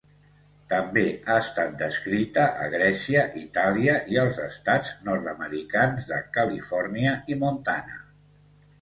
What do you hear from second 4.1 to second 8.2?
i als estats nord-americans de Califòrnia i Montana.